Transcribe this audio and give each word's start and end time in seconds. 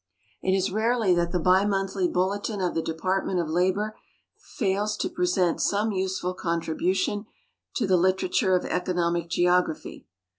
It 0.41 0.53
is 0.57 0.71
rarely 0.71 1.13
that 1.13 1.31
the 1.31 1.37
bimonthly 1.37 2.07
Bulletin 2.11 2.59
of 2.59 2.73
the 2.73 2.81
l>epartiiU'tU 2.81 3.39
of 3.39 3.49
Lalior 3.49 3.91
fails 4.35 4.97
to 4.97 5.09
present 5.11 5.61
some 5.61 5.91
useful 5.91 6.33
contribution 6.33 7.27
to 7.75 7.85
the 7.85 7.97
literature 7.97 8.55
of 8.55 8.65
economic 8.65 9.29
geography. 9.29 10.07